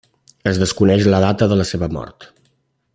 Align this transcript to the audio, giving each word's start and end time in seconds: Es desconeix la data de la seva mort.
Es 0.51 0.59
desconeix 0.61 1.05
la 1.15 1.19
data 1.25 1.51
de 1.53 1.59
la 1.61 1.67
seva 1.73 1.91
mort. 1.99 2.31